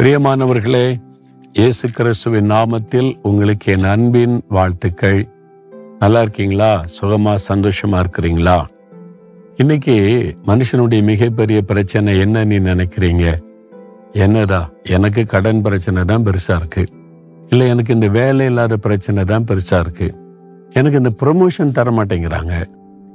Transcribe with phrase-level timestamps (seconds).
[0.00, 1.00] பிரியமானவர்களே
[1.52, 5.28] இயேசு கிறிஸ்துவின் நாமத்தில் உங்களுக்கு என் அன்பின் வாழ்த்துக்கள்.
[5.98, 6.84] நல்லா இருக்கீங்களா?
[7.00, 8.64] சுகமா சந்தோஷமா இருக்கிறீங்களா?
[9.56, 9.94] இன்னைக்கு
[10.46, 13.38] மனுஷனுடைய மிகப்பெரிய பிரச்சனை என்ன நீ நினைக்கிறீங்க?
[14.12, 14.68] என்னதா?
[14.82, 16.88] எனக்கு கடன் பிரச்சனை தான் பெருசா இருக்கு.
[17.48, 20.14] இல்லை எனக்கு இந்த வேலை இல்லாத பிரச்சனை தான் பெருசா இருக்கு.
[20.72, 22.66] எனக்கு இந்த ப்ரொமோஷன் தர மாட்டேங்கிறாங்க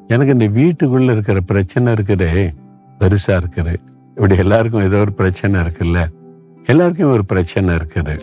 [0.08, 2.54] எனக்கு இந்த வீட்டுக்குள்ள இருக்கிற பிரச்சனை இருக்குதே.
[3.00, 3.76] பெருசா இருக்குது.
[4.16, 6.25] இப்படி எல்லாருக்கும் ஏதோ ஒரு பிரச்சனை இருக்குல்ல?
[6.66, 8.20] எல்லாருக்கும் ஒரு பிரச்சனை இருக்குது.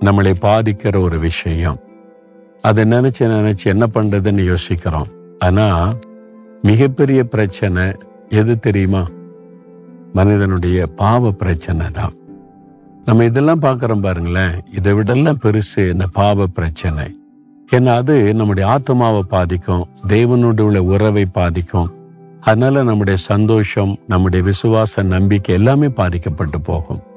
[0.00, 1.80] நம்மளை பாதிக்கிற ஒரு விஷயம்.
[2.62, 5.06] அதை நினைச்சு நினைச்சு என்ன பண்றதுன்னு யோசிக்கிறோம்.
[5.38, 5.94] ஆனா
[6.62, 7.92] மிகப்பெரிய பிரச்சனை
[8.28, 9.06] எது தெரியுமா?
[10.12, 12.12] மனிதனுடைய பாவ பிரச்சனை தான்.
[13.04, 14.64] நம்ம இதெல்லாம் பார்க்குறோம் பாருங்களேன்.
[14.74, 17.16] இதை விடெல்லாம் பெருசு இந்த பாவ பிரச்சனை.
[17.72, 19.86] ஏன்னா அது நம்முடைய ஆத்மாவை பாதிக்கும்.
[20.08, 21.94] தேவனுடைய உள்ள உறவை பாதிக்கும்.
[22.40, 27.14] அதனால நம்முடைய சந்தோஷம் நம்முடைய விசுவாச நம்பிக்கை எல்லாமே பாதிக்கப்பட்டு போகும்.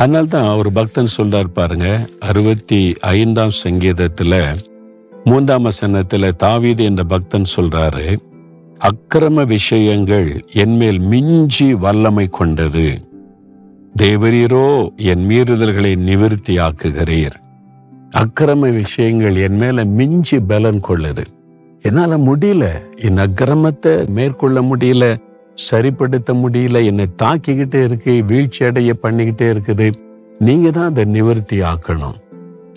[0.00, 4.34] அதனால தான் ஒரு பக்தன் சொல்றார் பாருங்க அறுபத்தி ஐந்தாம் சங்கீதத்துல
[5.24, 8.06] மூன்றாம் வசனத்துல தாவீது என்ற பக்தன் சொல்றாரு
[8.80, 12.86] அக்கிரம விஷயங்கள் என்மேல் மிஞ்சி வல்லமை கொண்டது.
[13.96, 17.36] தேவரீரோ என் மீறுதல்களை நிவிருத்தியாக்குகிறீர்
[18.10, 21.24] அக்கிரம விஷயங்கள் என் மேல மிஞ்சி பலன் கொள்ளுது.
[21.82, 22.64] என்னால முடியல.
[22.96, 25.04] என் அக்கிரமத்தை மேற்கொள்ள முடியல.
[25.66, 26.84] சரிப்படுத்த முடியல.
[26.90, 29.88] என்னை தாக்கிக்கிட்டே இருக்கு வீழ்ச்சி அடைய பண்ணிக்கிட்டே இருக்குது.
[30.38, 32.18] நீங்க தான் அதை நிவர்த்தி ஆக்கணும்.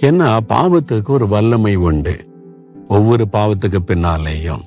[0.07, 2.15] ஏன்னா பாவத்துக்கு ஒரு வல்லமை உண்டு.
[2.87, 4.63] ஒவ்வொரு பாவத்துக்கு பின்னாலேயும்.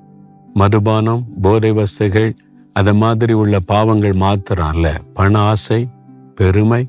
[0.60, 2.30] மதுபானம் போதை வசதிகள்
[2.72, 5.80] அது மாதிரி உள்ள பாவங்கள் மாத்திரம் அல்ல பண ஆசை
[6.38, 6.80] பெருமை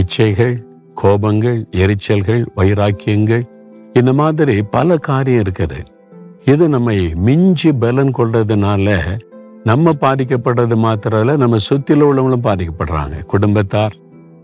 [0.00, 0.54] இச்சைகள்
[1.02, 3.44] கோபங்கள் எரிச்சல்கள் வைராக்கியங்கள்
[3.92, 5.78] இந்த மாதிரி பல காரியம் இருக்குது.
[6.44, 8.94] இது நம்மை மிஞ்சி பலன் கொள்றதுனால
[9.64, 13.24] நம்ம பாதிக்கப்படுறது மாத்திரம் நம்ம சுத்தில உள்ளவங்களும் பாதிக்கப்படுறாங்க.
[13.24, 13.94] குடும்பத்தார்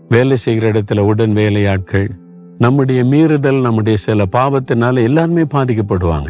[0.09, 2.09] வேலை செய்கிற இடத்துல உடன் வேலையாட்கள்
[2.57, 6.29] நம்முடைய மீறுதல் நம்முடைய சில பாவத்தினால எல்லாருமே பாதிக்கப்படுவாங்க.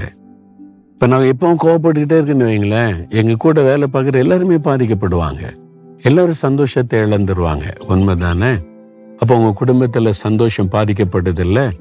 [0.94, 5.58] இப்ப நான் எப்பவும் கோவப்பட்டுக்கிட்டே இருக்குன்னு வைங்களேன் எங்க கூட வேலை பார்க்குற எல்லாருமே பாதிக்கப்படுவாங்க.
[6.02, 7.64] எல்லாரும் சந்தோஷத்தை இழந்துருவாங்க.
[7.90, 8.58] உண்மைதானே?
[9.18, 11.72] அப்போ உங்க குடும்பத்துல சந்தோஷம் பாதிக்கப்படுதில்ல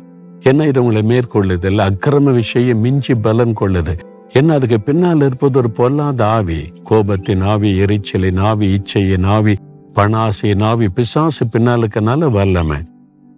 [0.40, 3.98] என்ன இது உங்களை மேற்கொள்ளுதில்ல அக்கிரம விஷயம் மிஞ்சி பலன் கொள்ளுது.
[4.32, 6.72] என்ன அதுக்கு பின்னால் இருப்பது ஒரு பொல்லாத ஆவி.
[6.90, 9.56] கோபத்தின் ஆவி எரிச்சலின் ஆவி இச்சையின் ஆவி
[9.94, 12.76] பணாசையின் ஆவி பிசாசு பின்னாலுக்கனால வல்லமை.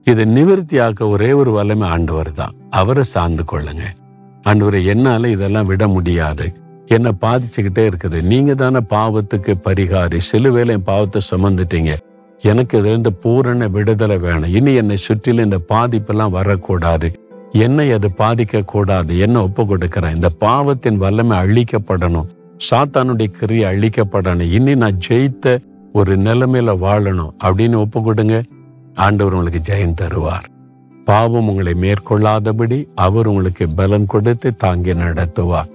[0.03, 2.55] இதை நிவர்த்தியாக்க ஒரே ஒரு வல்லமை ஆண்டவர் தான்.
[2.71, 3.83] அவரை சார்ந்து கொள்ளுங்க.
[4.49, 6.53] ஆண்டவரை என்னால இதெல்லாம் விட முடியாது.
[6.87, 8.23] என்ன பாதிச்சுக்கிட்டே இருக்குது.
[8.23, 10.21] நீங்க தானே பாவத்துக்கு பரிகாரி.
[10.33, 11.91] சிலுவேல என் பாவத்தை சுமந்துட்டீங்க.
[12.39, 14.55] எனக்கு இதுல இருந்து பூரண விடுதலை வேணும்.
[14.55, 17.28] இனி என்னை சுற்றிலும் இந்த பாதிப்பெல்லாம் வரக்கூடாது.
[17.53, 22.27] என்னை அது பாதிக்க கூடாது என்ன ஒப்பு கொடுக்கிறேன் இந்த பாவத்தின் வல்லமை அழிக்கப்படணும்.
[22.71, 24.51] சாத்தானுடைய கிரியை அழிக்கப்படணும்.
[24.51, 25.59] இனி நான் ஜெயித்த
[25.93, 27.31] ஒரு நிலைமையில வாழணும்.
[27.45, 28.43] அப்படின்னு ஒப்பு கொடுங்க
[28.95, 30.47] ஆண்டவர் உங்களுக்கு ஜெயம் தருவார்.
[31.05, 35.71] பாவம் உங்களை மேற்கொள்ளாதபடி அவர் உங்களுக்கு பலன் கொடுத்து தாங்கி நடத்துவார்.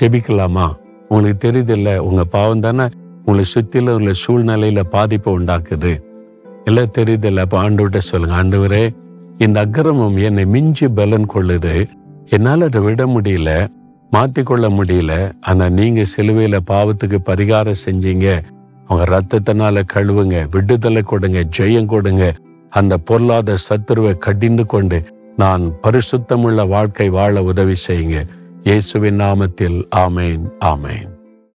[0.00, 0.76] செபிக்கலாமா
[1.08, 2.88] உங்களுக்கு தெரியுதில்ல உங்க பாவம் தானே
[3.24, 6.00] உங்களை சுத்தில உள்ள சூழ்நிலையில பாதிப்பை உண்டாக்குது.
[6.64, 8.42] எல்லாம் தெரியுதில்ல அப்ப ஆண்டவர்கிட்ட சொல்லுங்க.
[8.42, 8.94] ஆண்டவரே
[9.38, 11.88] இந்த அக்கிரமம் என்னை மிஞ்சி பலன் கொள்ளுது.
[12.28, 13.68] என்னால அதை விட முடியல
[14.12, 15.32] மாற்றிக்கொள்ள முடியல.
[15.40, 18.42] ஆனால் நீங்க சிலுவையில பாவத்துக்கு பரிகாரம் செஞ்சீங்க.
[18.88, 22.32] உங்க ரத்தத்தினால கழுவுங்க விடுதலை கொடுங்க ஜெயம் கொடுங்க.
[22.70, 25.02] அந்த பொருளாத சத்துருவை கடிந்து கொண்டு
[25.36, 28.26] நான் பரிசுத்தமுள்ள வாழ்க்கை வாழ உதவி செய்யுங்க.
[28.62, 31.11] இயேசுவின் நாமத்தில் ஆமேன் ஆமேன்.